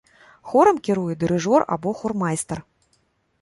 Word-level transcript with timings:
Хорам 0.53 0.79
кіруе 0.87 1.17
дырыжор 1.23 1.65
або 1.77 1.93
хормайстар. 2.01 2.63